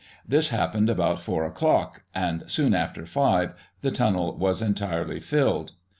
This 0.27 0.49
happened 0.49 0.89
about 0.89 1.21
four 1.21 1.45
o'clock, 1.45 2.01
and, 2.15 2.43
soon 2.49 2.73
after 2.73 3.05
five, 3.05 3.53
the 3.81 3.91
tunnel 3.91 4.35
was 4.35 4.59
entirely 4.59 5.19
filled. 5.19 5.73